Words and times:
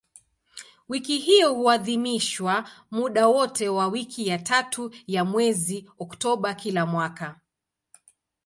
Wiki 0.89 1.17
hiyo 1.19 1.53
huadhimishwa 1.53 2.69
muda 2.91 3.27
wote 3.27 3.69
wa 3.69 3.87
wiki 3.87 4.27
ya 4.27 4.39
tatu 4.39 4.93
ya 5.07 5.25
mwezi 5.25 5.89
Oktoba 5.99 6.53
kila 6.53 6.85
mwaka. 6.85 7.39